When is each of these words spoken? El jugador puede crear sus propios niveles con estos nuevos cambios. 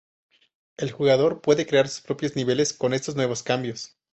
El 0.77 0.91
jugador 0.91 1.41
puede 1.41 1.67
crear 1.67 1.87
sus 1.87 2.01
propios 2.01 2.35
niveles 2.35 2.73
con 2.73 2.95
estos 2.95 3.15
nuevos 3.15 3.43
cambios. 3.43 3.99